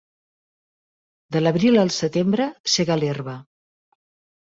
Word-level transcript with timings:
De 1.37 1.43
l'abril 1.45 1.79
al 1.83 1.93
setembre 1.99 2.51
sega 2.79 3.01
l'herba. 3.05 3.41